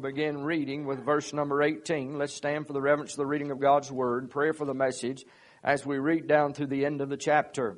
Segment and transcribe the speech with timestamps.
[0.00, 2.16] Begin reading with verse number 18.
[2.16, 5.26] Let's stand for the reverence of the reading of God's Word, prayer for the message
[5.62, 7.76] as we read down through the end of the chapter.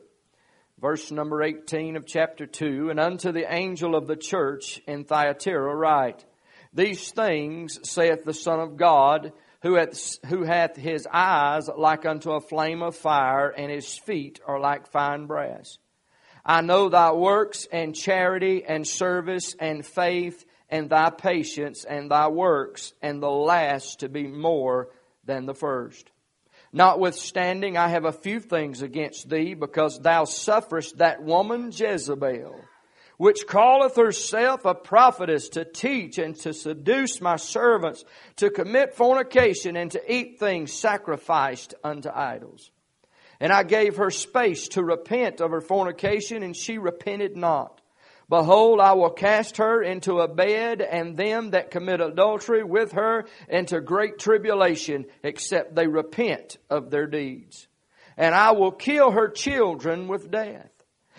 [0.81, 5.75] Verse number 18 of chapter 2 And unto the angel of the church in Thyatira
[5.75, 6.25] write,
[6.73, 9.33] These things saith the Son of God,
[9.63, 14.39] who hath, who hath his eyes like unto a flame of fire, and his feet
[14.47, 15.79] are like fine brass.
[16.45, 22.29] I know thy works and charity and service and faith and thy patience and thy
[22.29, 24.89] works, and the last to be more
[25.23, 26.11] than the first.
[26.73, 32.59] Notwithstanding, I have a few things against thee, because thou sufferest that woman Jezebel,
[33.19, 38.03] which calleth herself a prophetess to teach and to seduce my servants
[38.37, 42.71] to commit fornication and to eat things sacrificed unto idols.
[43.39, 47.82] And I gave her space to repent of her fornication, and she repented not.
[48.33, 53.27] Behold, I will cast her into a bed, and them that commit adultery with her
[53.47, 57.69] into great tribulation, except they repent of their deeds.
[58.17, 60.71] And I will kill her children with death.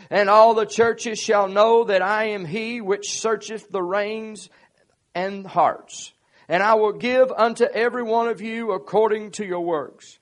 [0.09, 4.49] And all the churches shall know that I am he which searcheth the reins
[5.13, 6.13] and hearts.
[6.49, 10.17] And I will give unto every one of you according to your works.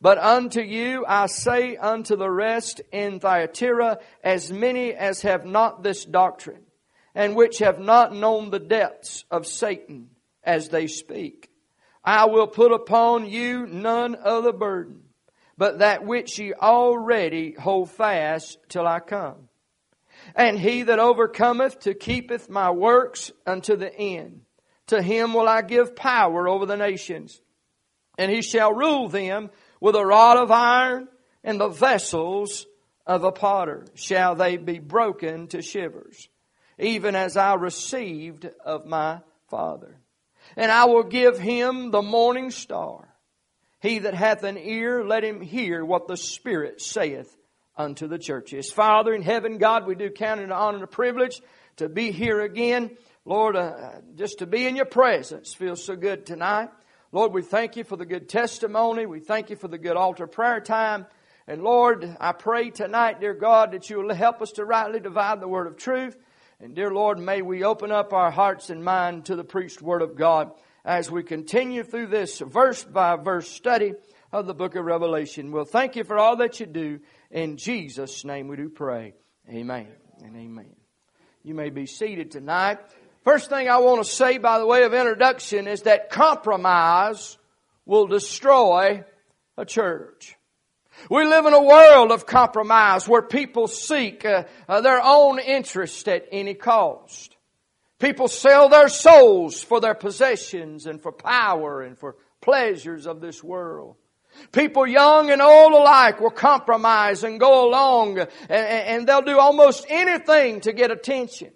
[0.00, 5.82] But unto you I say unto the rest in Thyatira, as many as have not
[5.82, 6.62] this doctrine,
[7.14, 10.10] and which have not known the depths of Satan
[10.42, 11.50] as they speak.
[12.02, 15.02] I will put upon you none other burden,
[15.58, 19.48] but that which ye already hold fast till I come.
[20.34, 24.42] And he that overcometh to keepeth my works unto the end,
[24.86, 27.38] to him will I give power over the nations,
[28.16, 31.08] and he shall rule them with a rod of iron
[31.42, 32.66] and the vessels
[33.06, 36.28] of a potter shall they be broken to shivers,
[36.78, 39.98] even as I received of my Father.
[40.56, 43.08] And I will give him the morning star.
[43.80, 47.34] He that hath an ear, let him hear what the Spirit saith
[47.76, 48.70] unto the churches.
[48.70, 51.40] Father in heaven, God, we do count it an honor and a privilege
[51.76, 52.90] to be here again.
[53.24, 56.68] Lord, uh, just to be in your presence feels so good tonight.
[57.12, 59.04] Lord, we thank you for the good testimony.
[59.04, 61.06] We thank you for the good altar prayer time.
[61.48, 65.40] And Lord, I pray tonight, dear God, that you will help us to rightly divide
[65.40, 66.16] the word of truth.
[66.60, 70.02] And dear Lord, may we open up our hearts and mind to the preached word
[70.02, 70.52] of God
[70.84, 73.94] as we continue through this verse by verse study
[74.30, 75.50] of the book of Revelation.
[75.50, 77.00] We'll thank you for all that you do.
[77.32, 79.14] In Jesus' name we do pray.
[79.48, 79.88] Amen
[80.22, 80.76] and amen.
[81.42, 82.78] You may be seated tonight.
[83.24, 87.36] First thing I want to say by the way of introduction is that compromise
[87.84, 89.04] will destroy
[89.58, 90.36] a church.
[91.10, 96.08] We live in a world of compromise where people seek uh, uh, their own interest
[96.08, 97.36] at any cost.
[97.98, 103.44] People sell their souls for their possessions and for power and for pleasures of this
[103.44, 103.96] world.
[104.52, 109.84] People young and old alike will compromise and go along and, and they'll do almost
[109.88, 111.50] anything to get attention.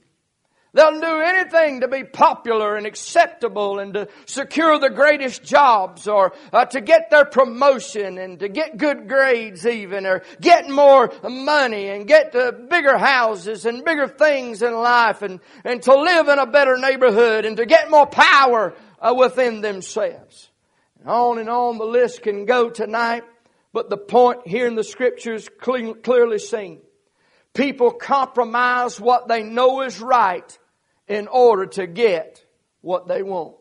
[0.74, 6.34] They'll do anything to be popular and acceptable and to secure the greatest jobs or
[6.52, 11.90] uh, to get their promotion and to get good grades even or get more money
[11.90, 16.40] and get uh, bigger houses and bigger things in life and, and to live in
[16.40, 20.50] a better neighborhood and to get more power uh, within themselves.
[20.98, 23.22] And on and on the list can go tonight,
[23.72, 26.80] but the point here in the scriptures clearly seen.
[27.52, 30.58] People compromise what they know is right
[31.08, 32.44] in order to get
[32.80, 33.56] what they want.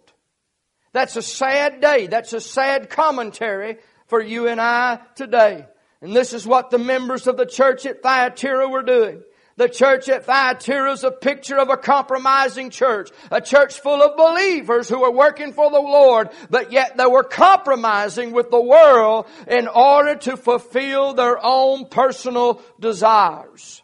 [0.91, 2.07] That's a sad day.
[2.07, 3.77] That's a sad commentary
[4.07, 5.65] for you and I today.
[6.01, 9.23] And this is what the members of the church at Thyatira were doing.
[9.55, 13.11] The church at Thyatira is a picture of a compromising church.
[13.31, 17.23] A church full of believers who were working for the Lord, but yet they were
[17.23, 23.83] compromising with the world in order to fulfill their own personal desires.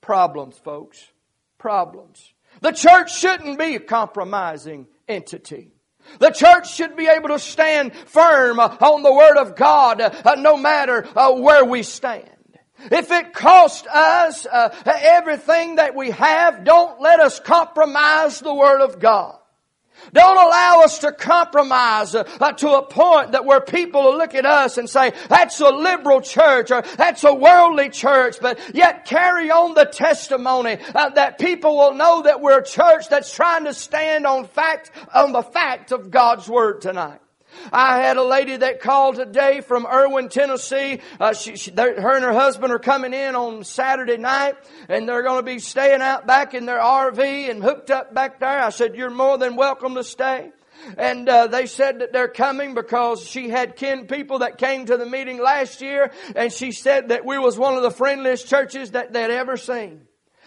[0.00, 1.04] Problems, folks.
[1.58, 2.31] Problems.
[2.62, 5.72] The church shouldn't be a compromising entity.
[6.20, 10.56] The church should be able to stand firm on the Word of God uh, no
[10.56, 12.28] matter uh, where we stand.
[12.90, 18.80] If it costs us uh, everything that we have, don't let us compromise the Word
[18.80, 19.38] of God.
[20.12, 24.34] Don't allow us to compromise uh, uh, to a point that where people will look
[24.34, 29.04] at us and say, that's a liberal church or that's a worldly church, but yet
[29.04, 33.64] carry on the testimony uh, that people will know that we're a church that's trying
[33.64, 37.20] to stand on fact, on the fact of God's Word tonight.
[37.70, 41.00] I had a lady that called today from Erwin, Tennessee.
[41.20, 44.56] Uh, she, she, her and her husband are coming in on Saturday night,
[44.88, 48.40] and they're going to be staying out back in their RV and hooked up back
[48.40, 48.60] there.
[48.60, 50.50] I said, "You're more than welcome to stay."
[50.96, 54.96] And uh, they said that they're coming because she had kin people that came to
[54.96, 58.92] the meeting last year, and she said that we was one of the friendliest churches
[58.92, 60.06] that they'd ever seen.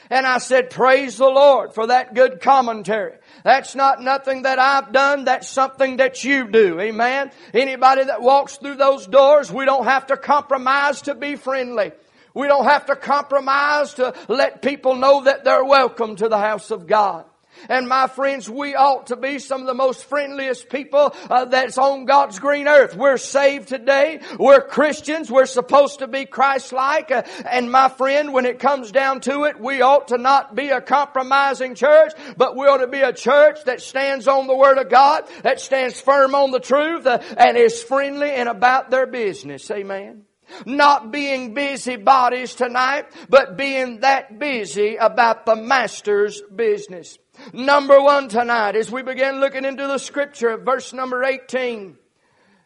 [0.09, 3.13] And I said, praise the Lord for that good commentary.
[3.43, 5.25] That's not nothing that I've done.
[5.25, 6.79] That's something that you do.
[6.79, 7.31] Amen.
[7.53, 11.91] Anybody that walks through those doors, we don't have to compromise to be friendly.
[12.33, 16.69] We don't have to compromise to let people know that they're welcome to the house
[16.69, 17.25] of God.
[17.69, 21.77] And my friends, we ought to be some of the most friendliest people uh, that's
[21.77, 22.95] on God's green earth.
[22.95, 24.19] We're saved today.
[24.39, 25.31] We're Christians.
[25.31, 27.11] We're supposed to be Christ-like.
[27.11, 30.69] Uh, and my friend, when it comes down to it, we ought to not be
[30.69, 34.77] a compromising church, but we ought to be a church that stands on the Word
[34.77, 39.07] of God, that stands firm on the truth, uh, and is friendly and about their
[39.07, 39.69] business.
[39.71, 40.23] Amen.
[40.65, 47.17] Not being busy bodies tonight, but being that busy about the Master's business.
[47.53, 51.97] Number one tonight, as we begin looking into the scripture, verse number 18,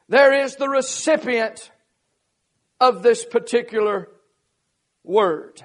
[0.07, 1.71] there is the recipient
[2.79, 4.09] of this particular
[5.03, 5.61] word.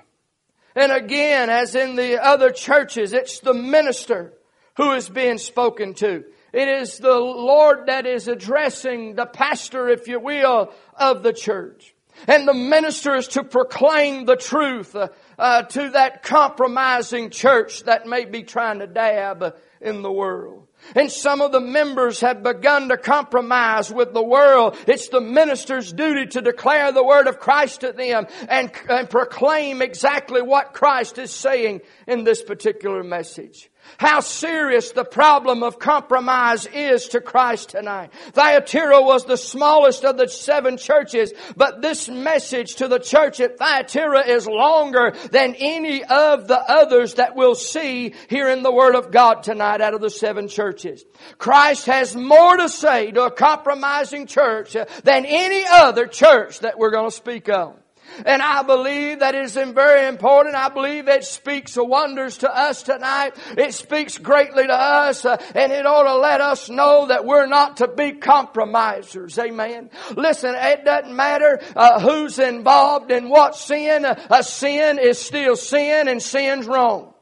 [0.75, 4.33] And again, as in the other churches, it's the minister
[4.77, 6.25] who is being spoken to.
[6.53, 11.94] It is the Lord that is addressing the pastor, if you will, of the church.
[12.27, 15.09] And the minister is to proclaim the truth uh,
[15.39, 20.67] uh, to that compromising church that may be trying to dab in the world.
[20.95, 24.77] And some of the members have begun to compromise with the world.
[24.87, 29.83] It's the minister's duty to declare the word of Christ to them and, and proclaim
[29.83, 36.67] exactly what Christ is saying in this particular message how serious the problem of compromise
[36.67, 38.13] is to Christ tonight.
[38.33, 43.59] Thyatira was the smallest of the seven churches, but this message to the church at
[43.59, 48.95] Thyatira is longer than any of the others that we'll see here in the Word
[48.95, 51.05] of God tonight out of the seven churches.
[51.39, 56.91] Christ has more to say to a compromising church than any other church that we're
[56.91, 57.77] going to speak of.
[58.25, 60.55] And I believe that is very important.
[60.55, 63.33] I believe it speaks wonders to us tonight.
[63.57, 67.47] It speaks greatly to us, uh, and it ought to let us know that we're
[67.47, 69.39] not to be compromisers.
[69.39, 69.91] Amen.
[70.17, 74.05] Listen, it doesn't matter uh, who's involved in what sin.
[74.05, 77.15] A sin is still sin, and sin's wrong.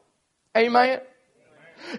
[0.55, 0.99] Amen.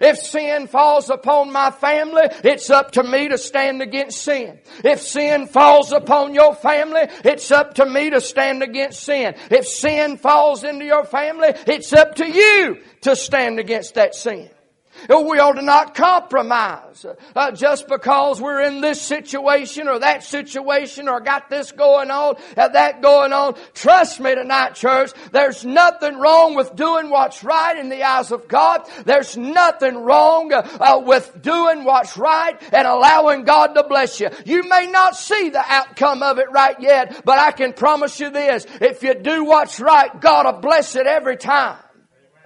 [0.01, 4.59] If sin falls upon my family, it's up to me to stand against sin.
[4.83, 9.35] If sin falls upon your family, it's up to me to stand against sin.
[9.49, 14.49] If sin falls into your family, it's up to you to stand against that sin.
[15.09, 17.05] We ought to not compromise
[17.35, 22.35] uh, just because we're in this situation or that situation or got this going on,
[22.57, 23.55] uh, that going on.
[23.73, 28.47] Trust me tonight, church, there's nothing wrong with doing what's right in the eyes of
[28.47, 28.87] God.
[29.05, 34.29] There's nothing wrong uh, with doing what's right and allowing God to bless you.
[34.45, 38.29] You may not see the outcome of it right yet, but I can promise you
[38.29, 38.65] this.
[38.81, 41.77] If you do what's right, God will bless it every time.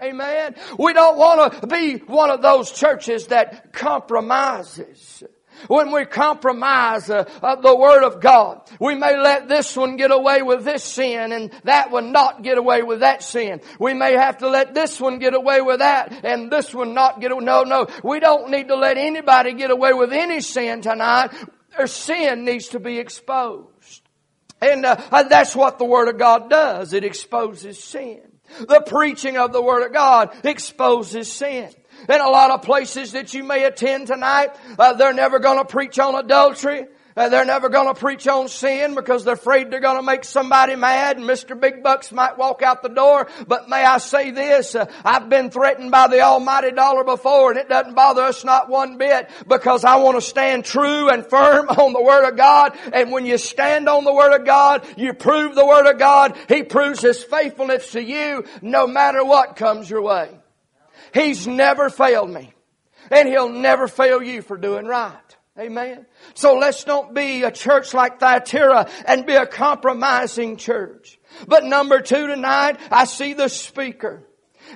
[0.02, 0.56] Amen.
[0.78, 5.24] We don't want to be one of those churches that compromises.
[5.68, 10.12] When we compromise uh, uh, the Word of God, we may let this one get
[10.12, 13.62] away with this sin and that one not get away with that sin.
[13.78, 17.20] We may have to let this one get away with that and this one not
[17.20, 17.44] get away.
[17.44, 17.88] No, no.
[18.04, 21.32] We don't need to let anybody get away with any sin tonight.
[21.78, 24.02] Their sin needs to be exposed.
[24.62, 26.94] And uh, that's what the Word of God does.
[26.94, 28.39] It exposes sin.
[28.60, 31.70] The preaching of the Word of God exposes sin.
[32.08, 35.66] In a lot of places that you may attend tonight, uh, they're never going to
[35.66, 36.86] preach on adultery.
[37.16, 40.24] Uh, they're never going to preach on sin because they're afraid they're going to make
[40.24, 41.60] somebody mad and Mr.
[41.60, 43.28] Big Bucks might walk out the door.
[43.48, 47.60] But may I say this, uh, I've been threatened by the almighty dollar before and
[47.60, 51.68] it doesn't bother us not one bit because I want to stand true and firm
[51.70, 52.78] on the Word of God.
[52.94, 56.38] And when you stand on the Word of God, you prove the Word of God.
[56.48, 60.30] He proves His faithfulness to you no matter what comes your way.
[61.14, 62.54] He's never failed me.
[63.12, 65.29] And He'll never fail you for doing right.
[65.60, 66.06] Amen.
[66.36, 71.20] So let's don't be a church like Thyatira and be a compromising church.
[71.48, 74.24] But number two tonight, I see the speaker.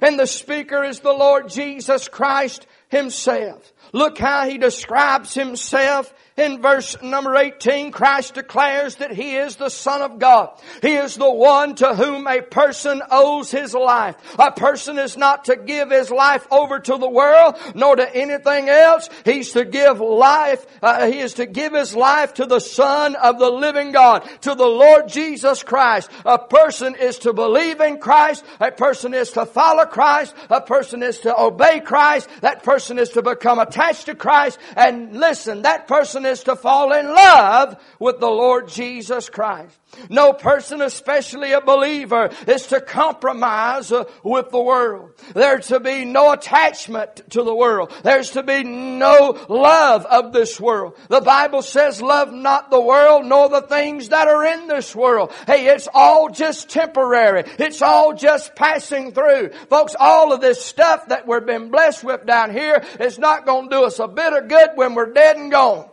[0.02, 3.72] And the speaker is the Lord Jesus Christ Himself.
[3.94, 9.70] Look how he describes himself in verse number 18, Christ declares that He is the
[9.70, 10.50] Son of God.
[10.82, 14.16] He is the one to whom a person owes his life.
[14.40, 18.68] A person is not to give his life over to the world, nor to anything
[18.68, 19.10] else.
[19.26, 23.38] He's to give life, uh, he is to give his life to the Son of
[23.38, 26.10] the living God, to the Lord Jesus Christ.
[26.26, 28.44] A person is to believe in Christ.
[28.60, 30.34] A person is to follow Christ.
[30.50, 32.28] A person is to obey Christ.
[32.42, 34.58] That person is to become attached to Christ.
[34.76, 39.78] And listen, that person person is to fall in love with the Lord Jesus Christ.
[40.10, 45.12] No person, especially a believer, is to compromise uh, with the world.
[45.36, 47.94] There's to be no attachment to the world.
[48.04, 50.98] There's to be no love of this world.
[51.10, 55.32] The Bible says, love not the world nor the things that are in this world.
[55.46, 57.44] Hey, it's all just temporary.
[57.60, 59.52] It's all just passing through.
[59.70, 63.70] Folks, all of this stuff that we've been blessed with down here is not going
[63.70, 65.90] to do us a bit of good when we're dead and gone.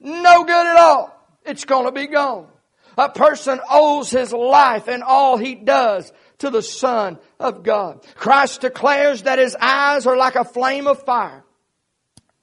[0.00, 1.16] No good at all.
[1.44, 2.48] It's going to be gone.
[2.96, 8.04] A person owes his life and all he does to the Son of God.
[8.14, 11.44] Christ declares that his eyes are like a flame of fire,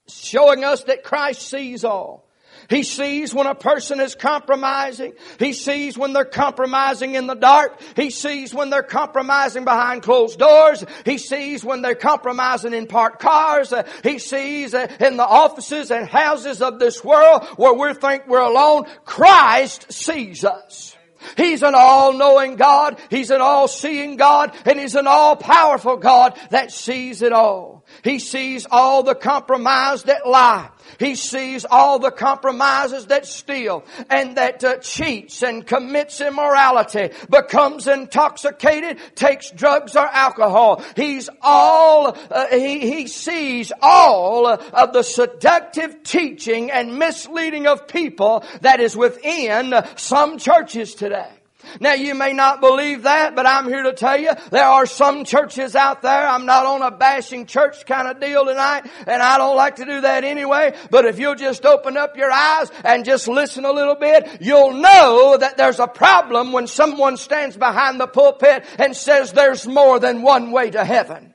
[0.07, 2.26] showing us that Christ sees all.
[2.69, 5.13] He sees when a person is compromising.
[5.39, 7.79] He sees when they're compromising in the dark.
[7.95, 10.83] He sees when they're compromising behind closed doors.
[11.05, 13.73] He sees when they're compromising in parked cars.
[14.03, 18.39] He sees uh, in the offices and houses of this world where we think we're
[18.39, 18.85] alone.
[19.05, 20.95] Christ sees us.
[21.35, 22.99] He's an all-knowing God.
[23.09, 24.53] He's an all-seeing God.
[24.65, 27.76] And He's an all-powerful God that sees it all.
[28.03, 30.69] He sees all the compromise that lie.
[30.99, 37.87] He sees all the compromises that steal and that uh, cheats and commits immorality, becomes
[37.87, 40.83] intoxicated, takes drugs or alcohol.
[40.95, 48.43] He's all, uh, he, he sees all of the seductive teaching and misleading of people
[48.61, 51.36] that is within some churches today.
[51.79, 55.23] Now you may not believe that, but I'm here to tell you there are some
[55.23, 56.27] churches out there.
[56.27, 59.85] I'm not on a bashing church kind of deal tonight, and I don't like to
[59.85, 60.75] do that anyway.
[60.89, 64.73] But if you'll just open up your eyes and just listen a little bit, you'll
[64.73, 69.99] know that there's a problem when someone stands behind the pulpit and says there's more
[69.99, 71.33] than one way to heaven.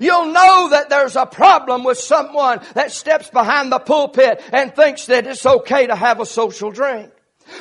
[0.00, 5.06] You'll know that there's a problem with someone that steps behind the pulpit and thinks
[5.06, 7.10] that it's okay to have a social drink.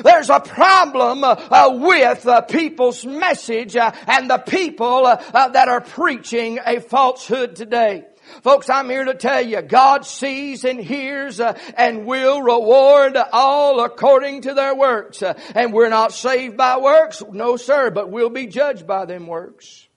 [0.02, 5.50] There's a problem uh, uh, with uh, people's message uh, and the people uh, uh,
[5.50, 8.06] that are preaching a falsehood today.
[8.42, 14.42] Folks, I'm here to tell you, God sees and hears and will reward all according
[14.44, 15.22] to their works.
[15.22, 19.88] and we're not saved by works, no sir, but we'll be judged by them works.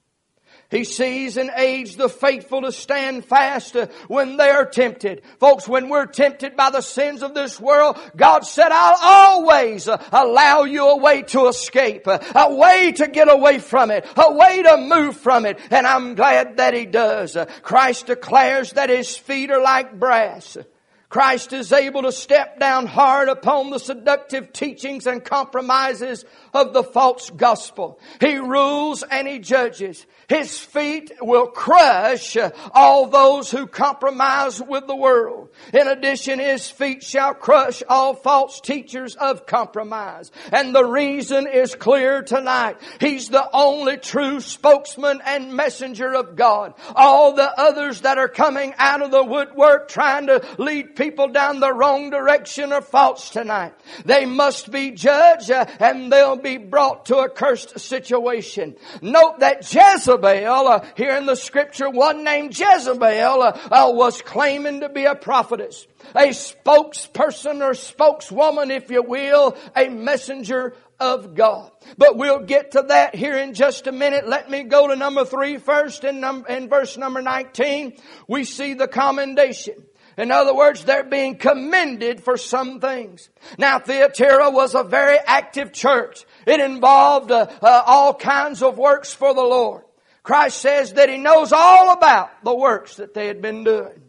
[0.76, 5.22] He sees and aids the faithful to stand fast uh, when they are tempted.
[5.40, 9.96] Folks, when we're tempted by the sins of this world, God said, I'll always uh,
[10.12, 14.34] allow you a way to escape, uh, a way to get away from it, a
[14.34, 15.58] way to move from it.
[15.70, 17.38] And I'm glad that He does.
[17.62, 20.58] Christ declares that His feet are like brass.
[21.08, 26.82] Christ is able to step down hard upon the seductive teachings and compromises of the
[26.82, 28.00] false gospel.
[28.20, 30.04] He rules and he judges.
[30.28, 32.36] His feet will crush
[32.72, 35.50] all those who compromise with the world.
[35.72, 40.32] In addition, his feet shall crush all false teachers of compromise.
[40.50, 42.78] And the reason is clear tonight.
[42.98, 46.74] He's the only true spokesman and messenger of God.
[46.96, 51.60] All the others that are coming out of the woodwork trying to lead people down
[51.60, 53.74] the wrong direction are false tonight.
[54.04, 58.76] They must be judged and they'll be brought to a cursed situation.
[59.02, 64.80] Note that Jezebel uh, here in the scripture, one named Jezebel uh, uh, was claiming
[64.80, 71.70] to be a prophetess, a spokesperson or spokeswoman, if you will, a messenger of God.
[71.98, 74.26] But we'll get to that here in just a minute.
[74.26, 77.96] Let me go to number three first in, num- in verse number 19.
[78.28, 79.74] We see the commendation.
[80.16, 83.28] In other words, they're being commended for some things.
[83.58, 86.24] Now, Thyatira was a very active church.
[86.46, 89.82] It involved uh, uh, all kinds of works for the Lord.
[90.22, 94.02] Christ says that He knows all about the works that they had been doing.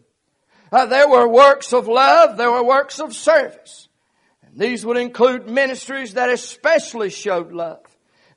[0.72, 3.88] Uh, there were works of love, there were works of service.
[4.42, 7.84] And these would include ministries that especially showed love.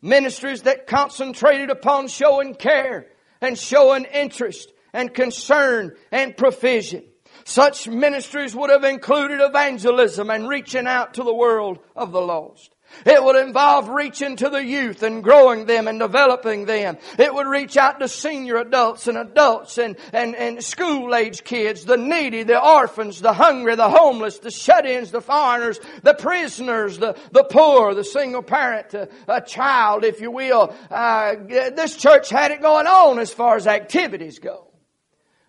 [0.01, 3.07] Ministries that concentrated upon showing care
[3.39, 7.03] and showing interest and concern and provision.
[7.43, 12.75] Such ministries would have included evangelism and reaching out to the world of the lost.
[13.05, 16.98] It would involve reaching to the youth and growing them and developing them.
[17.17, 21.86] It would reach out to senior adults and adults and, and, and school age kids,
[21.86, 27.17] the needy, the orphans, the hungry, the homeless, the shut-ins, the foreigners, the prisoners, the,
[27.31, 30.75] the poor, the single parent, a, a child, if you will.
[30.89, 34.67] Uh, this church had it going on as far as activities go.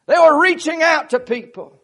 [0.06, 1.81] They were reaching out to people.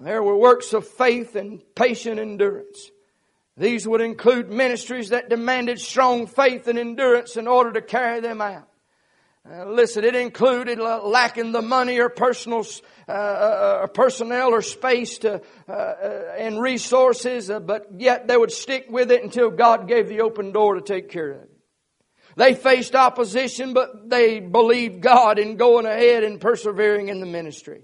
[0.00, 2.90] There were works of faith and patient endurance.
[3.56, 8.40] These would include ministries that demanded strong faith and endurance in order to carry them
[8.40, 8.68] out.
[9.50, 12.64] Uh, listen, it included lacking the money or personal,
[13.08, 18.52] uh, uh, personnel or space to, uh, uh, and resources, uh, but yet they would
[18.52, 21.50] stick with it until God gave the open door to take care of it.
[22.36, 27.82] They faced opposition, but they believed God in going ahead and persevering in the ministry.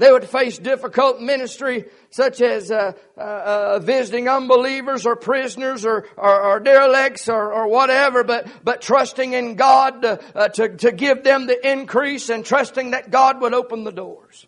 [0.00, 6.06] They would face difficult ministry such as uh, uh, uh, visiting unbelievers or prisoners or,
[6.16, 10.92] or, or derelicts or, or, whatever, but, but trusting in God to, uh, to, to
[10.92, 14.46] give them the increase and trusting that God would open the doors.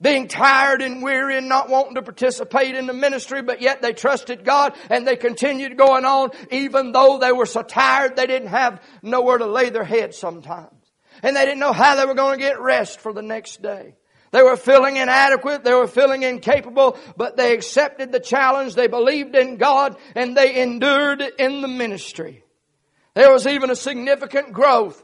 [0.00, 3.92] Being tired and weary and not wanting to participate in the ministry, but yet they
[3.92, 8.48] trusted God and they continued going on even though they were so tired they didn't
[8.48, 10.74] have nowhere to lay their head sometimes.
[11.22, 13.94] And they didn't know how they were going to get rest for the next day.
[14.32, 15.62] They were feeling inadequate.
[15.62, 18.74] They were feeling incapable, but they accepted the challenge.
[18.74, 22.42] They believed in God and they endured in the ministry.
[23.14, 25.02] There was even a significant growth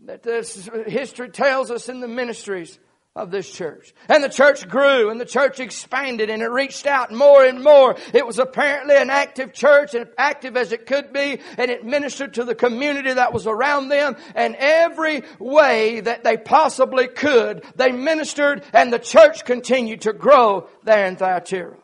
[0.00, 2.78] that this history tells us in the ministries
[3.18, 3.92] of this church.
[4.08, 7.96] And the church grew and the church expanded and it reached out more and more.
[8.14, 12.34] It was apparently an active church and active as it could be and it ministered
[12.34, 17.90] to the community that was around them and every way that they possibly could, they
[17.90, 21.76] ministered and the church continued to grow there in Thyatira.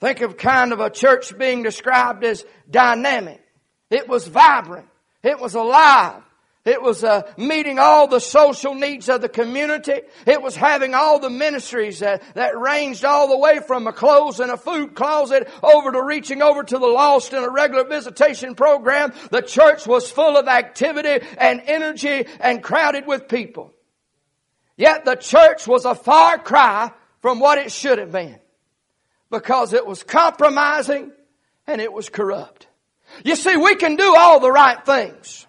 [0.00, 3.40] Think of kind of a church being described as dynamic.
[3.90, 4.88] It was vibrant.
[5.22, 6.22] It was alive.
[6.64, 10.00] It was uh, meeting all the social needs of the community.
[10.26, 14.38] It was having all the ministries that, that ranged all the way from a clothes
[14.38, 18.54] and a food closet over to reaching over to the lost in a regular visitation
[18.54, 19.12] program.
[19.32, 23.74] The church was full of activity and energy and crowded with people.
[24.76, 28.38] Yet the church was a far cry from what it should have been
[29.32, 31.10] because it was compromising
[31.66, 32.68] and it was corrupt.
[33.24, 35.46] You see, we can do all the right things.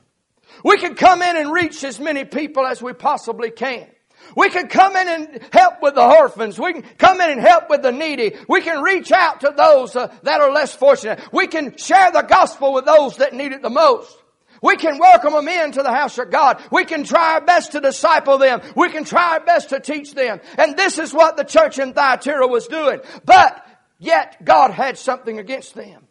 [0.63, 3.87] We can come in and reach as many people as we possibly can.
[4.35, 6.57] We can come in and help with the orphans.
[6.57, 8.35] We can come in and help with the needy.
[8.47, 11.19] We can reach out to those uh, that are less fortunate.
[11.31, 14.17] We can share the gospel with those that need it the most.
[14.61, 16.63] We can welcome them into the house of God.
[16.71, 18.61] We can try our best to disciple them.
[18.77, 20.39] We can try our best to teach them.
[20.57, 23.01] And this is what the church in Thyatira was doing.
[23.25, 23.67] But
[23.99, 26.07] yet God had something against them.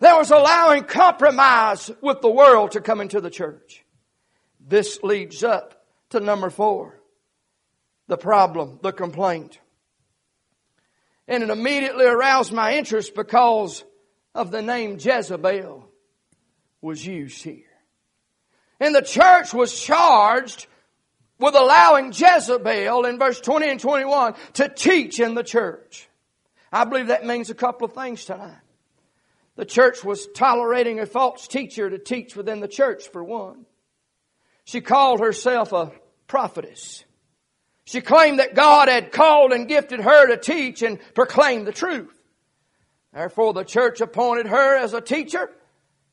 [0.00, 3.84] There was allowing compromise with the world to come into the church.
[4.60, 7.00] This leads up to number four.
[8.06, 9.58] The problem, the complaint.
[11.26, 13.84] And it immediately aroused my interest because
[14.34, 15.88] of the name Jezebel
[16.80, 17.62] was used here.
[18.80, 20.66] And the church was charged
[21.38, 26.08] with allowing Jezebel in verse 20 and 21 to teach in the church.
[26.72, 28.63] I believe that means a couple of things tonight.
[29.56, 33.66] The church was tolerating a false teacher to teach within the church, for one.
[34.64, 35.92] She called herself a
[36.26, 37.04] prophetess.
[37.84, 42.18] She claimed that God had called and gifted her to teach and proclaim the truth.
[43.12, 45.50] Therefore, the church appointed her as a teacher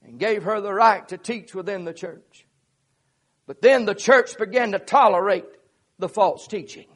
[0.04, 2.46] and gave her the right to teach within the church.
[3.48, 5.46] But then the church began to tolerate
[5.98, 6.88] the false teaching.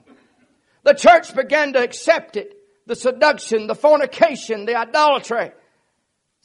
[0.83, 2.53] The church began to accept it.
[2.85, 5.51] The seduction, the fornication, the idolatry,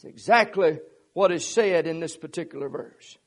[0.00, 0.78] it's exactly
[1.12, 3.18] what is said in this particular verse.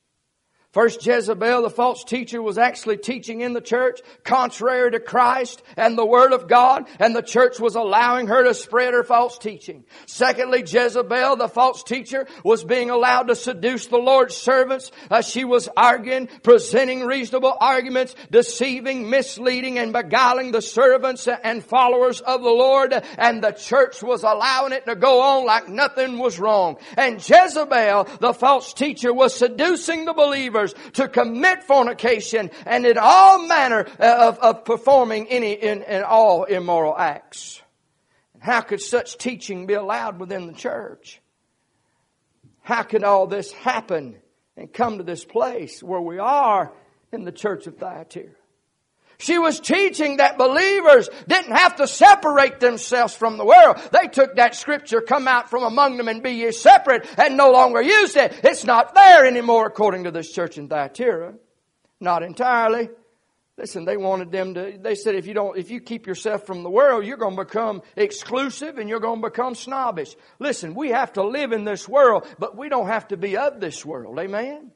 [0.73, 5.95] First, Jezebel, the false teacher, was actually teaching in the church contrary to Christ and
[5.95, 9.86] the Word of God, and the church was allowing her to spread her false teaching.
[10.07, 14.91] Secondly, Jezebel, the false teacher, was being allowed to seduce the Lord's servants.
[15.12, 22.19] as she was arguing, presenting reasonable arguments, deceiving, misleading, and beguiling the servants and followers
[22.19, 26.39] of the Lord, and the church was allowing it to go on like nothing was
[26.39, 26.77] wrong.
[26.97, 30.62] And Jezebel, the false teacher, was seducing the believers
[30.93, 36.43] to commit fornication and in all manner uh, of, of performing any in, in all
[36.43, 37.62] immoral acts.
[38.39, 41.21] How could such teaching be allowed within the church?
[42.62, 44.15] How could all this happen
[44.56, 46.71] and come to this place where we are
[47.12, 48.32] in the church of Thyatira?
[49.23, 53.77] She was teaching that believers didn't have to separate themselves from the world.
[53.93, 57.49] They took that scripture, come out from among them and be ye separate, and no
[57.51, 58.38] longer used it.
[58.43, 61.36] It's not there anymore according to this church in Thyatira.
[62.01, 62.89] Not entirely.
[63.57, 66.63] Listen, they wanted them to, they said if you don't, if you keep yourself from
[66.63, 70.17] the world, you're going to become exclusive and you're going to become snobbish.
[70.39, 73.62] Listen, we have to live in this world, but we don't have to be of
[73.62, 74.19] this world.
[74.19, 74.71] Amen?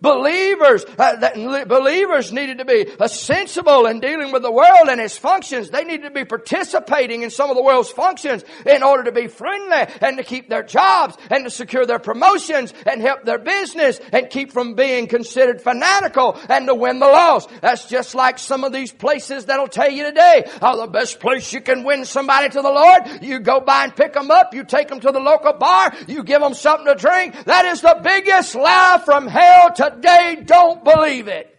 [0.00, 5.18] Believers, uh, believers needed to be uh, sensible in dealing with the world and its
[5.18, 5.70] functions.
[5.70, 9.26] They needed to be participating in some of the world's functions in order to be
[9.26, 14.00] friendly and to keep their jobs and to secure their promotions and help their business
[14.12, 17.50] and keep from being considered fanatical and to win the lost.
[17.60, 21.52] That's just like some of these places that'll tell you today, oh, the best place
[21.52, 24.64] you can win somebody to the Lord, you go by and pick them up, you
[24.64, 27.44] take them to the local bar, you give them something to drink.
[27.44, 31.56] That is the biggest lie from hell today don't believe it.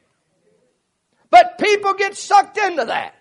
[1.29, 3.15] But people get sucked into that.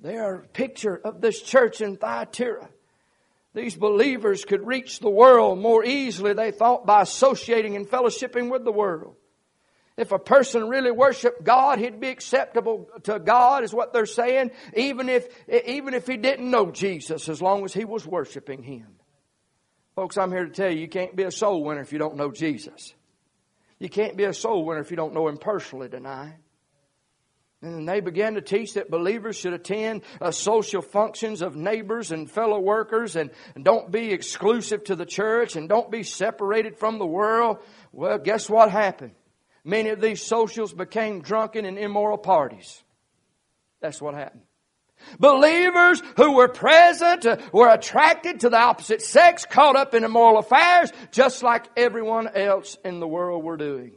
[0.00, 2.68] They are a picture of this church in Thyatira.
[3.54, 8.64] These believers could reach the world more easily, they thought, by associating and fellowshipping with
[8.64, 9.16] the world.
[9.96, 14.52] If a person really worshiped God, he'd be acceptable to God, is what they're saying,
[14.76, 15.26] even if,
[15.66, 18.86] even if he didn't know Jesus, as long as he was worshiping Him.
[19.96, 22.14] Folks, I'm here to tell you, you can't be a soul winner if you don't
[22.14, 22.94] know Jesus.
[23.78, 26.34] You can't be a soul winner if you don't know Him personally tonight.
[27.60, 32.30] And they began to teach that believers should attend uh, social functions of neighbors and
[32.30, 36.98] fellow workers and, and don't be exclusive to the church and don't be separated from
[36.98, 37.58] the world.
[37.90, 39.12] Well, guess what happened?
[39.64, 42.82] Many of these socials became drunken and immoral parties.
[43.80, 44.42] That's what happened.
[45.18, 50.38] Believers who were present uh, were attracted to the opposite sex, caught up in immoral
[50.38, 53.92] affairs, just like everyone else in the world were doing.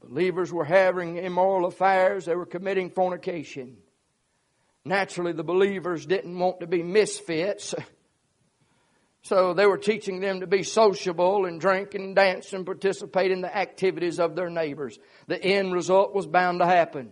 [0.00, 3.78] Believers were having immoral affairs, they were committing fornication.
[4.84, 7.74] Naturally, the believers didn't want to be misfits.
[9.24, 13.40] So they were teaching them to be sociable and drink and dance and participate in
[13.40, 14.98] the activities of their neighbors.
[15.28, 17.10] The end result was bound to happen.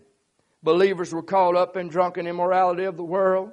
[0.62, 3.50] Believers were caught up in drunken immorality of the world.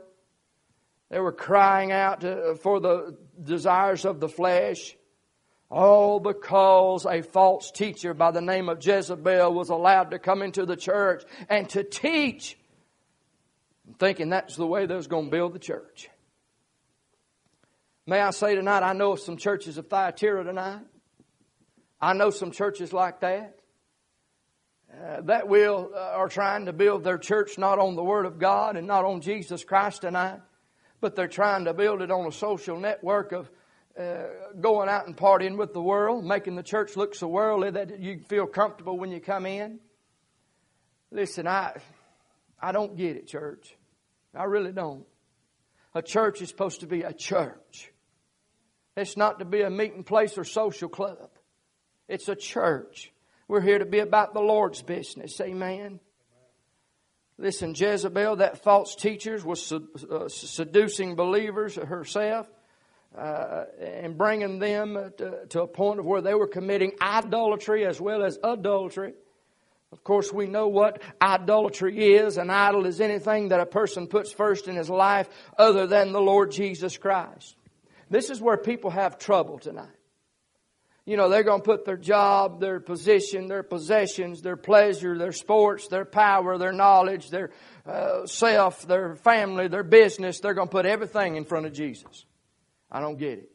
[1.09, 2.21] They were crying out
[2.61, 4.95] for the desires of the flesh.
[5.71, 10.65] All because a false teacher by the name of Jezebel was allowed to come into
[10.65, 12.57] the church and to teach,
[13.99, 16.09] thinking that's the way they was going to build the church.
[18.07, 20.81] May I say tonight, I know some churches of Thyatira tonight.
[22.01, 23.58] I know some churches like that.
[24.91, 28.39] Uh, that will uh, are trying to build their church not on the Word of
[28.39, 30.39] God and not on Jesus Christ tonight,
[30.99, 33.49] but they're trying to build it on a social network of
[33.99, 34.23] uh,
[34.59, 38.19] going out and partying with the world, making the church look so worldly that you
[38.27, 39.79] feel comfortable when you come in.
[41.11, 41.75] Listen, I
[42.59, 43.75] I don't get it, church.
[44.35, 45.05] I really don't.
[45.93, 47.91] A church is supposed to be a church.
[48.97, 51.29] It's not to be a meeting place or social club.
[52.07, 53.11] It's a church.
[53.49, 55.41] We're here to be about the Lord's business.
[55.41, 55.99] Amen.
[57.39, 62.45] Listen, Jezebel, that false teacher, was uh, seducing believers herself
[63.17, 67.99] uh, and bringing them to, to a point of where they were committing idolatry as
[67.99, 69.13] well as adultery.
[69.91, 72.37] Of course, we know what idolatry is.
[72.37, 76.21] An idol is anything that a person puts first in his life other than the
[76.21, 77.55] Lord Jesus Christ.
[78.11, 79.98] This is where people have trouble tonight
[81.09, 85.31] you know, they're going to put their job, their position, their possessions, their pleasure, their
[85.31, 87.49] sports, their power, their knowledge, their
[87.87, 90.39] uh, self, their family, their business.
[90.39, 92.25] They're going to put everything in front of Jesus.
[92.91, 93.49] I don't get it.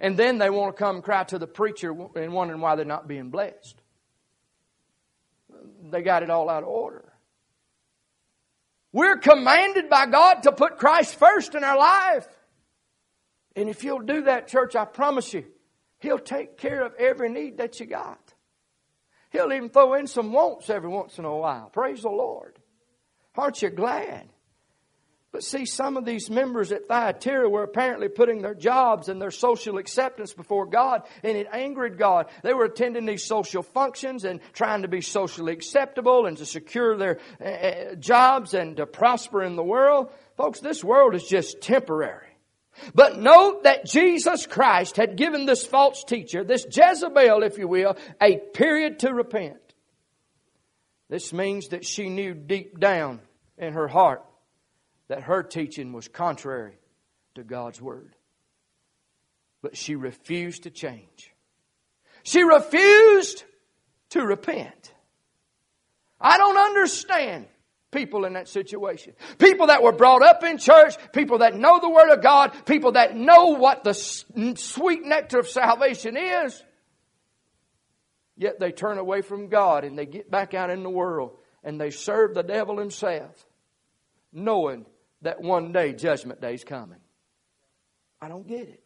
[0.00, 3.08] And then they want to come cry to the preacher and wondering why they're not
[3.08, 3.80] being blessed.
[5.90, 7.10] They got it all out of order.
[8.92, 12.28] We're commanded by God to put Christ first in our life.
[13.56, 15.46] And if you'll do that, church, I promise you,
[16.02, 18.34] He'll take care of every need that you got.
[19.30, 21.70] He'll even throw in some wants every once in a while.
[21.70, 22.58] Praise the Lord.
[23.36, 24.28] Aren't you glad?
[25.30, 29.30] But see, some of these members at Thyatira were apparently putting their jobs and their
[29.30, 32.26] social acceptance before God, and it angered God.
[32.42, 36.96] They were attending these social functions and trying to be socially acceptable and to secure
[36.96, 40.10] their uh, jobs and to prosper in the world.
[40.36, 42.31] Folks, this world is just temporary.
[42.94, 47.96] But note that Jesus Christ had given this false teacher, this Jezebel, if you will,
[48.20, 49.58] a period to repent.
[51.08, 53.20] This means that she knew deep down
[53.58, 54.24] in her heart
[55.08, 56.78] that her teaching was contrary
[57.34, 58.16] to God's Word.
[59.60, 61.34] But she refused to change.
[62.22, 63.44] She refused
[64.10, 64.94] to repent.
[66.20, 67.46] I don't understand
[67.92, 69.12] people in that situation.
[69.38, 72.92] People that were brought up in church, people that know the Word of God, people
[72.92, 76.60] that know what the sweet nectar of salvation is.
[78.36, 81.80] Yet they turn away from God and they get back out in the world and
[81.80, 83.46] they serve the devil himself,
[84.32, 84.86] knowing
[85.20, 86.98] that one day Judgment Day is coming.
[88.20, 88.82] I don't get it.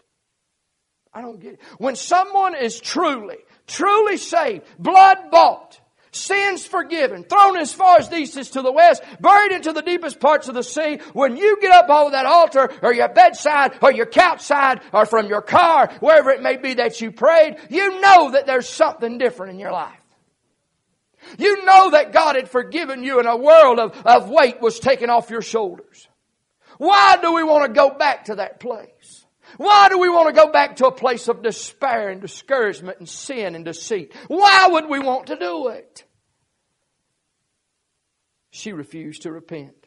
[1.14, 1.61] I don't get it.
[1.79, 5.81] When someone is truly, truly saved, blood bought,
[6.16, 9.83] sins forgiven, thrown as far as the east is to the west, buried into the
[9.83, 13.79] deepest parts of the sea, when you get up over that altar or your bedside
[13.83, 17.57] or your couch side or from your car, wherever it may be that you prayed,
[17.70, 20.00] you know that there's something different in your life.
[21.38, 25.11] You know that God had forgiven you and a world of, of weight was taken
[25.11, 26.09] off your shoulders.
[26.79, 29.24] Why do we want to go back to that place?
[29.57, 33.09] Why do we want to go back to a place of despair and discouragement and
[33.09, 34.12] sin and deceit?
[34.29, 36.05] Why would we want to do it?
[38.57, 39.87] She refused to repent.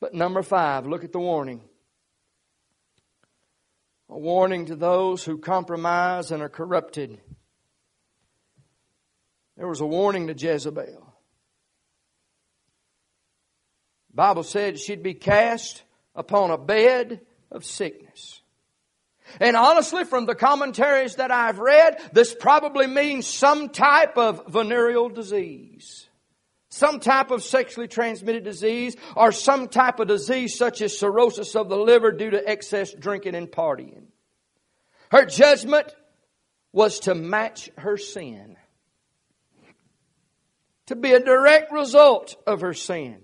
[0.00, 1.60] But number five, look at the warning.
[4.08, 7.20] A warning to those who compromise and are corrupted.
[9.58, 11.14] There was a warning to Jezebel.
[14.14, 15.82] Bible said she'd be cast
[16.14, 17.20] upon a bed
[17.50, 18.40] of sickness.
[19.38, 25.10] And honestly, from the commentaries that I've read, this probably means some type of venereal
[25.10, 26.06] disease.
[26.70, 31.68] Some type of sexually transmitted disease or some type of disease such as cirrhosis of
[31.68, 34.04] the liver due to excess drinking and partying.
[35.10, 35.92] Her judgment
[36.72, 38.56] was to match her sin
[40.90, 43.22] to be a direct result of her sin.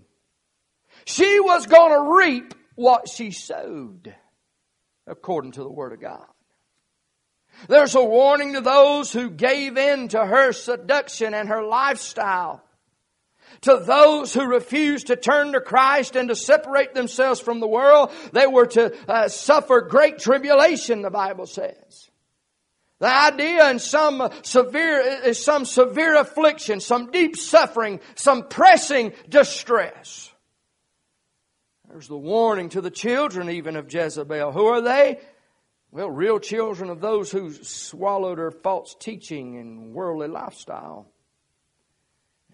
[1.04, 4.14] She was going to reap what she sowed,
[5.04, 6.26] according to the Word of God.
[7.68, 12.62] There's a warning to those who gave in to her seduction and her lifestyle.
[13.62, 18.12] To those who refused to turn to Christ and to separate themselves from the world,
[18.32, 22.10] they were to uh, suffer great tribulation, the Bible says.
[22.98, 30.32] The idea in some severe, is some severe affliction, some deep suffering, some pressing distress.
[31.88, 34.52] There's the warning to the children even of Jezebel.
[34.52, 35.18] Who are they?
[35.90, 41.10] Well, real children of those who swallowed her false teaching and worldly lifestyle.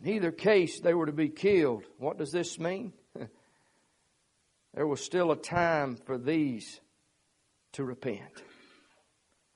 [0.03, 1.85] In either case, they were to be killed.
[1.99, 2.93] What does this mean?
[4.75, 6.81] there was still a time for these
[7.75, 8.43] to repent.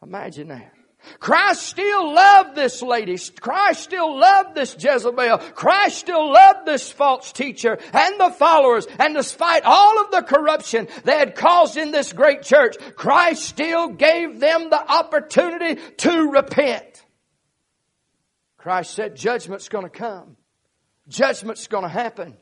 [0.02, 0.72] Imagine that.
[1.20, 3.16] Christ still loved this lady.
[3.40, 5.38] Christ still loved this Jezebel.
[5.38, 8.86] Christ still loved this false teacher and the followers.
[8.98, 13.88] And despite all of the corruption they had caused in this great church, Christ still
[13.88, 16.95] gave them the opportunity to repent.
[18.66, 20.36] Christ said judgment's going to come.
[21.06, 22.36] Judgment's going to happen.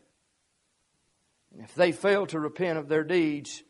[1.52, 3.62] And if they failed to repent of their deeds,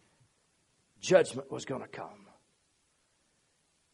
[1.00, 2.28] judgment was going to come.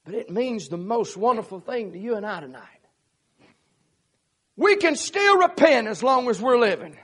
[0.05, 2.83] But it means the most wonderful thing to you and I tonight.
[4.59, 6.99] We can still repent as long as we're living.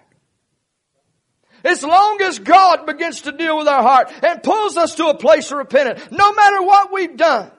[1.64, 5.16] As long as God begins to deal with our heart and pulls us to a
[5.16, 7.50] place of repentance, no matter what we've done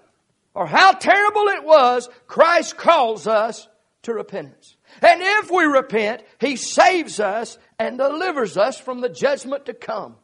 [0.54, 3.68] or how terrible it was, Christ calls us
[4.04, 4.78] to repentance.
[5.02, 10.16] And if we repent, He saves us and delivers us from the judgment to come.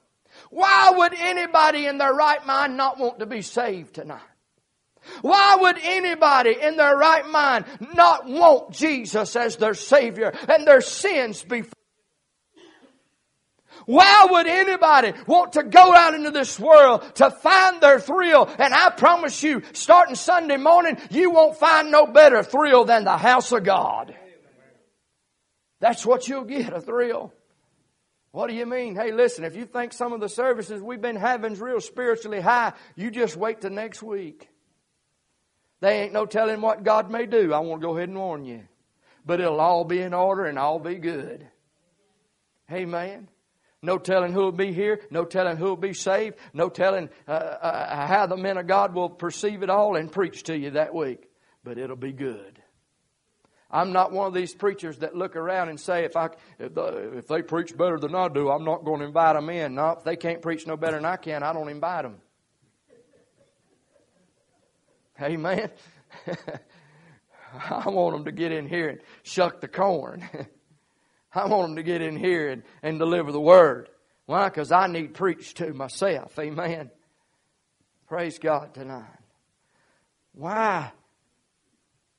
[0.49, 4.21] Why would anybody in their right mind not want to be saved tonight?
[5.21, 10.81] Why would anybody in their right mind not want Jesus as their Savior and their
[10.81, 11.63] sins be
[13.85, 18.49] why would anybody want to go out into this world to find their thrill?
[18.59, 23.17] And I promise you, starting Sunday morning, you won't find no better thrill than the
[23.17, 24.15] house of God.
[25.79, 27.33] That's what you'll get, a thrill.
[28.31, 28.95] What do you mean?
[28.95, 32.41] Hey, listen, if you think some of the services we've been having is real spiritually
[32.41, 34.49] high, you just wait till next week.
[35.81, 37.53] They ain't no telling what God may do.
[37.53, 38.63] I want to go ahead and warn you.
[39.25, 41.45] But it'll all be in order and all be good.
[42.71, 43.27] Amen.
[43.83, 45.01] No telling who'll be here.
[45.11, 46.37] No telling who'll be saved.
[46.53, 50.43] No telling uh, uh, how the men of God will perceive it all and preach
[50.43, 51.29] to you that week.
[51.65, 52.61] But it'll be good.
[53.69, 57.17] I'm not one of these preachers that look around and say, if I if, the,
[57.17, 59.75] if they preach better than I do, I'm not going to invite them in.
[59.75, 62.21] No, if they can't preach no better than I can, I don't invite them.
[65.21, 65.71] Amen.
[67.69, 70.23] I want them to get in here and shuck the corn.
[71.35, 73.89] I want them to get in here and, and deliver the word.
[74.25, 74.49] Why?
[74.49, 76.37] Because I need preached to myself.
[76.39, 76.91] Amen.
[78.07, 79.19] Praise God tonight.
[80.33, 80.91] Why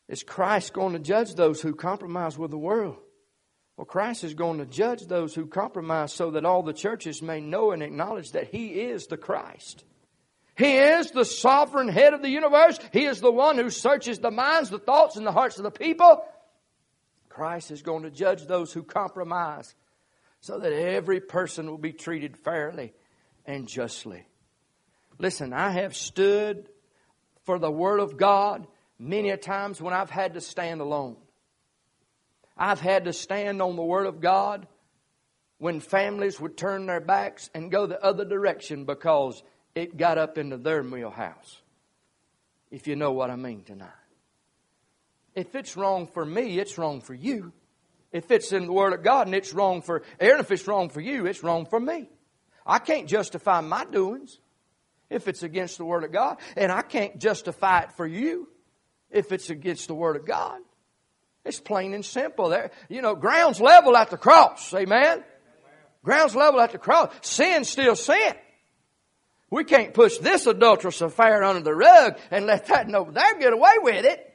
[0.08, 2.96] is Christ going to judge those who compromise with the world?
[3.76, 7.40] Well, Christ is going to judge those who compromise so that all the churches may
[7.40, 9.84] know and acknowledge that He is the Christ.
[10.56, 12.78] He is the sovereign head of the universe.
[12.92, 15.72] He is the one who searches the minds, the thoughts, and the hearts of the
[15.72, 16.24] people.
[17.34, 19.74] Christ is going to judge those who compromise
[20.40, 22.92] so that every person will be treated fairly
[23.44, 24.26] and justly.
[25.18, 26.68] Listen, I have stood
[27.44, 28.66] for the Word of God
[29.00, 31.16] many a times when I've had to stand alone.
[32.56, 34.68] I've had to stand on the Word of God
[35.58, 39.42] when families would turn their backs and go the other direction because
[39.74, 41.60] it got up into their wheelhouse.
[42.70, 44.03] If you know what I mean tonight.
[45.34, 47.52] If it's wrong for me, it's wrong for you.
[48.12, 50.88] If it's in the Word of God and it's wrong for Aaron, if it's wrong
[50.88, 52.08] for you, it's wrong for me.
[52.64, 54.38] I can't justify my doings
[55.10, 58.48] if it's against the Word of God, and I can't justify it for you
[59.10, 60.60] if it's against the Word of God.
[61.44, 62.48] It's plain and simple.
[62.48, 64.72] There, you know, ground's level at the cross.
[64.72, 65.22] Amen.
[66.02, 67.12] Ground's level at the cross.
[67.22, 68.34] Sin still sin.
[69.50, 73.52] We can't push this adulterous affair under the rug and let that over there get
[73.52, 74.33] away with it.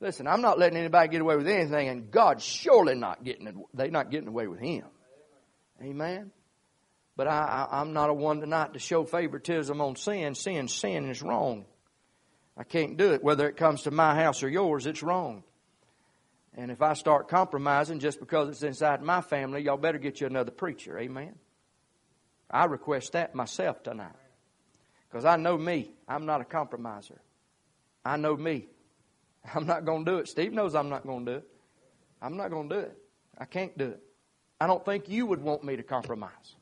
[0.00, 3.54] Listen, I'm not letting anybody get away with anything, and God's surely not getting it.
[3.74, 4.84] They're not getting away with Him.
[5.82, 6.30] Amen.
[7.16, 10.34] But I, I, I'm not a one tonight to show favoritism on sin.
[10.34, 11.66] Sin, sin is wrong.
[12.56, 13.22] I can't do it.
[13.22, 15.42] Whether it comes to my house or yours, it's wrong.
[16.54, 20.26] And if I start compromising just because it's inside my family, y'all better get you
[20.26, 20.98] another preacher.
[20.98, 21.34] Amen.
[22.50, 24.16] I request that myself tonight.
[25.08, 25.90] Because I know me.
[26.08, 27.20] I'm not a compromiser.
[28.04, 28.66] I know me.
[29.54, 30.28] I'm not going to do it.
[30.28, 31.48] Steve knows I'm not going to do it.
[32.22, 32.98] I'm not going to do it.
[33.38, 34.02] I can't do it.
[34.60, 36.56] I don't think you would want me to compromise.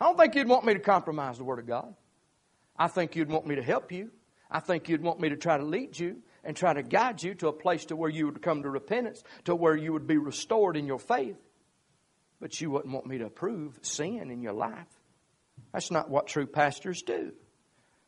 [0.00, 1.94] I don't think you'd want me to compromise the Word of God.
[2.76, 4.10] I think you'd want me to help you.
[4.50, 7.34] I think you'd want me to try to lead you and try to guide you
[7.34, 10.16] to a place to where you would come to repentance, to where you would be
[10.16, 11.36] restored in your faith.
[12.40, 14.86] But you wouldn't want me to approve sin in your life.
[15.72, 17.32] That's not what true pastors do.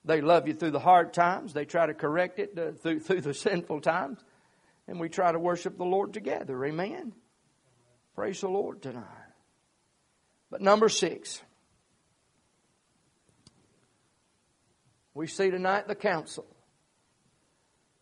[0.05, 1.53] They love you through the hard times.
[1.53, 4.19] They try to correct it through, through the sinful times.
[4.89, 6.65] And we try to worship the Lord together.
[6.65, 7.13] Amen.
[8.15, 9.05] Praise the Lord tonight.
[10.51, 11.41] But number six,
[15.15, 16.47] we see tonight the counsel.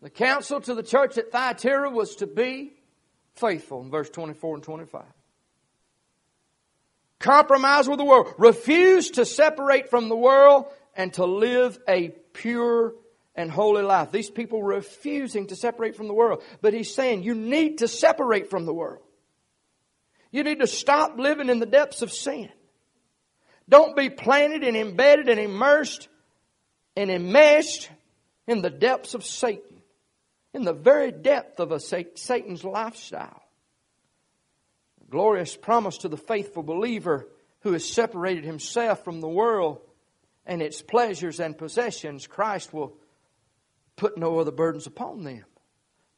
[0.00, 2.72] The counsel to the church at Thyatira was to be
[3.34, 5.02] faithful in verse 24 and 25.
[7.18, 8.32] Compromise with the world.
[8.38, 10.66] Refuse to separate from the world
[10.98, 12.92] and to live a pure
[13.36, 14.10] and holy life.
[14.10, 16.42] These people refusing to separate from the world.
[16.60, 19.04] But he's saying you need to separate from the world.
[20.32, 22.50] You need to stop living in the depths of sin.
[23.68, 26.08] Don't be planted and embedded and immersed
[26.96, 27.88] and enmeshed
[28.48, 29.82] in the depths of Satan,
[30.52, 33.42] in the very depth of a Satan's lifestyle.
[35.10, 37.28] Glorious promise to the faithful believer
[37.60, 39.80] who has separated himself from the world
[40.48, 42.26] and its pleasures and possessions.
[42.26, 42.96] Christ will
[43.94, 45.44] put no other burdens upon them.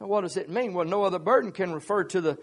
[0.01, 0.73] Now, what does it mean?
[0.73, 2.39] Well, no other burden can refer to the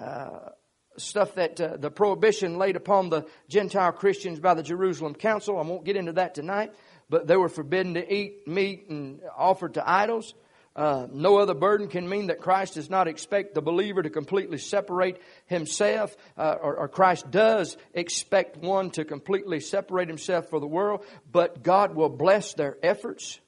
[0.00, 0.48] uh,
[0.96, 5.58] stuff that uh, the prohibition laid upon the Gentile Christians by the Jerusalem Council.
[5.58, 6.72] I won't get into that tonight
[7.12, 10.32] but they were forbidden to eat meat and offered to idols.
[10.74, 14.56] Uh, no other burden can mean that Christ does not expect the believer to completely
[14.56, 20.66] separate himself, uh, or, or, Christ does expect one to completely separate himself for the
[20.66, 23.38] world, but God will bless their efforts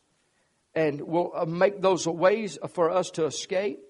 [0.74, 3.80] and will uh, make those ways for us to escape.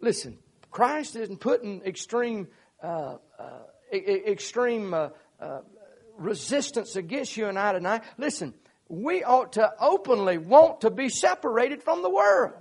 [0.00, 0.38] Listen,
[0.72, 2.48] Christ isn't putting extreme,
[2.82, 3.58] uh, uh,
[3.92, 5.10] extreme uh,
[6.18, 8.02] resistance against you and I tonight.
[8.18, 8.54] Listen,
[8.92, 12.52] we ought to openly want to be separated from the world.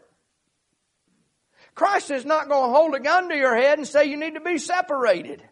[1.75, 4.35] Christ is not going to hold a gun to your head and say you need
[4.35, 5.43] to be separated.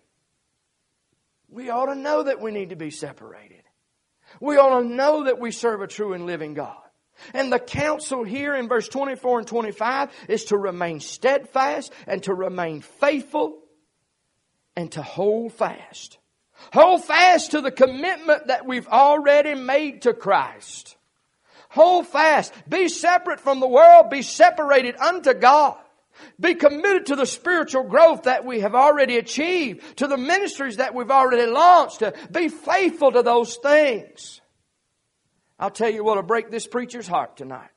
[1.50, 3.64] We ought to know that we need to be separated.
[4.40, 6.78] We ought to know that we serve a true and living God.
[7.34, 12.34] And the counsel here in verse 24 and 25 is to remain steadfast and to
[12.34, 13.60] remain faithful
[14.78, 16.20] and to hold fast.
[16.74, 20.98] Hold fast to the commitment that we've already made to Christ.
[21.70, 22.54] Hold fast.
[22.68, 24.10] Be separate from the world.
[24.10, 25.78] Be separated unto God.
[26.40, 30.94] Be committed to the spiritual growth that we have already achieved, to the ministries that
[30.94, 32.00] we've already launched.
[32.00, 34.42] To be faithful to those things.
[35.58, 37.70] I'll tell you what'll break this preacher's heart tonight.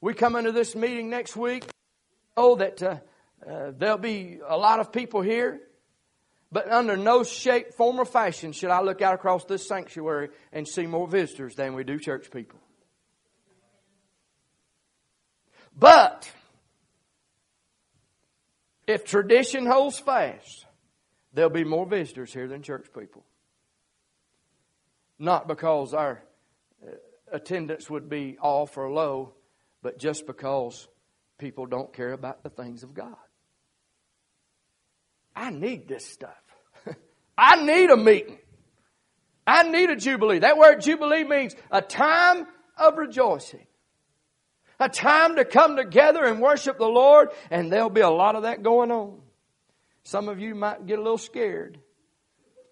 [0.00, 1.64] We come into this meeting next week.
[2.36, 2.96] Oh, that uh,
[3.48, 5.60] uh, there'll be a lot of people here.
[6.52, 10.68] But under no shape, form, or fashion should I look out across this sanctuary and
[10.68, 12.60] see more visitors than we do church people.
[15.74, 16.30] But
[18.86, 20.66] If tradition holds fast,
[21.32, 23.24] there'll be more visitors here than church people.
[25.18, 26.22] Not because our
[26.84, 26.90] uh,
[27.30, 29.34] attendance would be off or low,
[29.82, 30.88] but just because
[31.38, 33.16] people don't care about the things of God.
[35.34, 36.41] I need this stuff.
[37.36, 38.38] I need a meeting.
[39.46, 40.40] I need a jubilee.
[40.40, 43.66] That word jubilee means a time of rejoicing.
[44.78, 48.42] A time to come together and worship the Lord, and there'll be a lot of
[48.42, 49.20] that going on.
[50.04, 51.78] Some of you might get a little scared,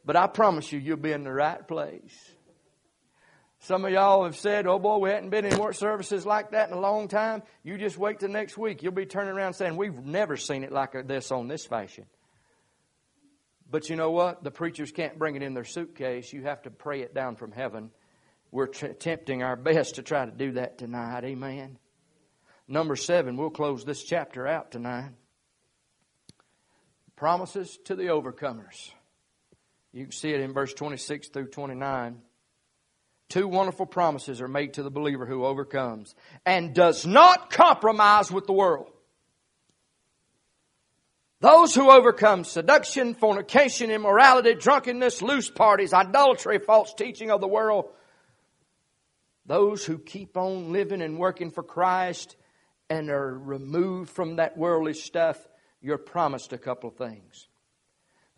[0.05, 2.33] but I promise you, you'll be in the right place.
[3.61, 6.71] Some of y'all have said, oh boy, we hadn't been in work services like that
[6.71, 7.43] in a long time.
[7.63, 8.83] You just wait till next week.
[8.83, 12.07] You'll be turning around saying, we've never seen it like this on this fashion.
[13.71, 14.43] But you know what?
[14.43, 16.33] The preachers can't bring it in their suitcase.
[16.33, 17.91] You have to pray it down from heaven.
[18.51, 21.25] We're t- attempting our best to try to do that tonight.
[21.25, 21.79] Amen.
[22.66, 25.11] Number seven, we'll close this chapter out tonight.
[27.16, 28.91] Promises to the overcomers.
[29.93, 32.23] You can see it in verse 26 through 29.
[33.29, 36.14] Two wonderful promises are made to the believer who overcomes
[36.47, 38.91] and does not compromise with the world.
[41.41, 47.86] Those who overcome seduction, fornication, immorality, drunkenness, loose parties, idolatry, false teaching of the world.
[49.47, 52.36] Those who keep on living and working for Christ
[52.91, 55.38] and are removed from that worldly stuff,
[55.80, 57.49] you're promised a couple of things.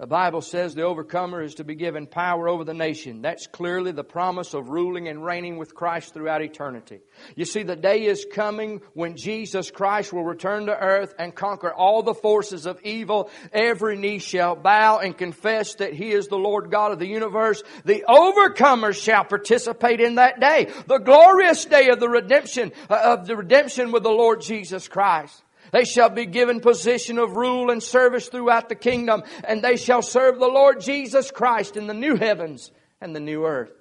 [0.03, 3.22] The Bible says the overcomer is to be given power over the nation.
[3.22, 6.98] That's clearly the promise of ruling and reigning with Christ throughout eternity.
[7.36, 11.72] You see, the day is coming when Jesus Christ will return to earth and conquer
[11.72, 13.30] all the forces of evil.
[13.53, 17.62] Every knee shall bow and confess that He is the Lord God of the universe.
[17.84, 20.72] The overcomers shall participate in that day.
[20.88, 25.40] The glorious day of the redemption, uh, of the redemption with the Lord Jesus Christ.
[25.73, 30.03] They shall be given position of rule and service throughout the kingdom, and they shall
[30.03, 32.70] serve the Lord Jesus Christ in the new heavens
[33.01, 33.73] and the new earth.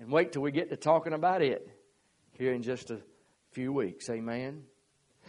[0.00, 1.68] And wait till we get to talking about it
[2.32, 3.00] here in just a
[3.52, 4.08] few weeks.
[4.08, 4.64] Amen.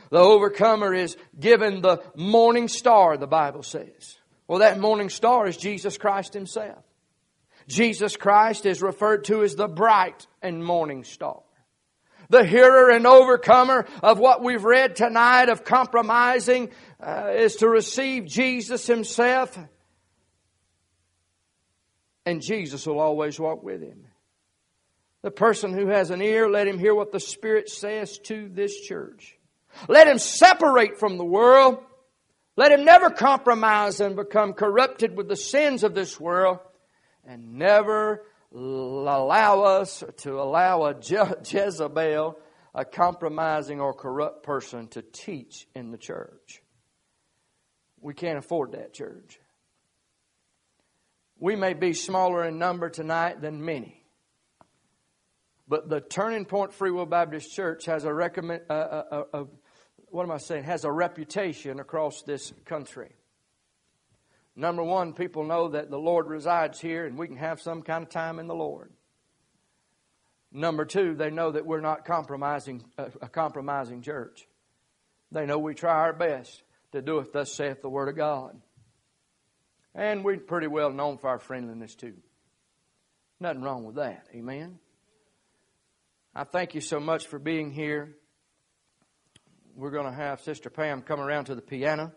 [0.09, 4.17] The overcomer is given the morning star, the Bible says.
[4.47, 6.83] Well, that morning star is Jesus Christ Himself.
[7.67, 11.41] Jesus Christ is referred to as the bright and morning star
[12.29, 16.69] the hearer and overcomer of what we've read tonight of compromising
[16.99, 19.57] uh, is to receive Jesus himself.
[22.25, 24.05] And Jesus will always walk with him.
[25.21, 28.79] The person who has an ear, let him hear what the Spirit says to this
[28.81, 29.37] church.
[29.87, 31.79] Let him separate from the world.
[32.55, 36.59] Let him never compromise and become corrupted with the sins of this world
[37.25, 38.23] and never
[38.53, 42.37] allow us to allow a Je- Jezebel,
[42.73, 46.61] a compromising or corrupt person, to teach in the church.
[47.99, 49.39] We can't afford that, church.
[51.39, 54.03] We may be smaller in number tonight than many.
[55.67, 59.43] But the Turning Point Free Will Baptist Church has a recommend, uh, uh, uh, uh
[60.09, 60.63] what am I saying?
[60.63, 63.16] Has a reputation across this country.
[64.59, 68.03] Number one, people know that the Lord resides here and we can have some kind
[68.03, 68.91] of time in the Lord.
[70.51, 74.47] Number two, they know that we're not compromising a compromising church.
[75.31, 78.59] They know we try our best to do it thus saith the Word of God.
[79.93, 82.15] And we're pretty well known for our friendliness too.
[83.39, 84.25] Nothing wrong with that.
[84.33, 84.79] Amen.
[86.33, 88.15] I thank you so much for being here.
[89.75, 92.11] We're going to have Sister Pam come around to the piano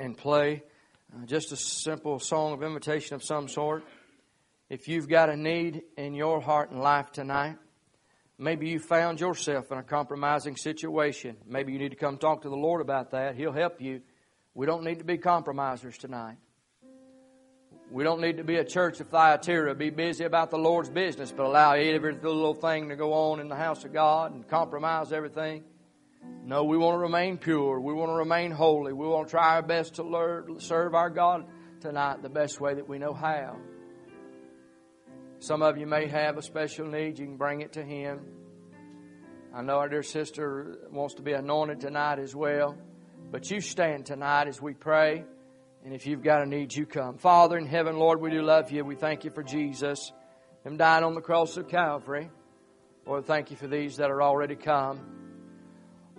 [0.00, 0.62] and play
[1.14, 3.84] uh, just a simple song of invitation of some sort.
[4.68, 7.56] If you've got a need in your heart and life tonight,
[8.38, 11.36] maybe you found yourself in a compromising situation.
[11.46, 13.36] Maybe you need to come talk to the Lord about that.
[13.36, 14.00] He'll help you.
[14.54, 16.36] We don't need to be compromisers tonight.
[17.90, 21.32] We don't need to be a church of Thyatira, be busy about the Lord's business,
[21.32, 25.12] but allow every little thing to go on in the house of God and compromise
[25.12, 25.64] everything.
[26.44, 27.80] No, we want to remain pure.
[27.80, 28.92] We want to remain holy.
[28.92, 31.46] We want to try our best to learn, serve our God
[31.80, 33.56] tonight the best way that we know how.
[35.38, 37.18] Some of you may have a special need.
[37.18, 38.20] You can bring it to Him.
[39.54, 42.76] I know our dear sister wants to be anointed tonight as well.
[43.30, 45.24] But you stand tonight as we pray.
[45.84, 47.16] And if you've got a need, you come.
[47.16, 48.84] Father in heaven, Lord, we do love you.
[48.84, 50.12] We thank you for Jesus,
[50.64, 52.30] Him dying on the cross of Calvary.
[53.06, 55.19] Lord, thank you for these that are already come.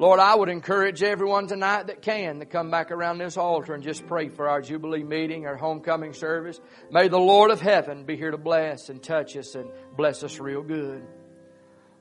[0.02, 3.84] Lord, I would encourage everyone tonight that can to come back around this altar and
[3.84, 6.60] just pray for our Jubilee meeting, our homecoming service.
[6.90, 10.40] May the Lord of heaven be here to bless and touch us and bless us
[10.40, 11.06] real good.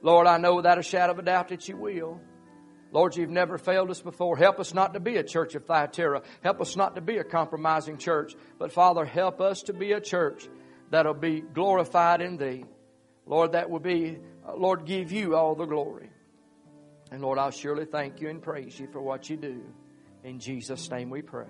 [0.01, 2.23] Lord, I know without a shadow of a doubt that you will.
[2.91, 4.35] Lord, you've never failed us before.
[4.35, 6.23] Help us not to be a church of Thyatira.
[6.43, 8.33] Help us not to be a compromising church.
[8.59, 10.49] But Father, help us to be a church
[10.89, 12.65] that'll be glorified in Thee.
[13.27, 16.09] Lord, that will be, uh, Lord, give you all the glory.
[17.11, 19.63] And Lord, I'll surely thank you and praise you for what you do.
[20.23, 21.39] In Jesus' name we pray.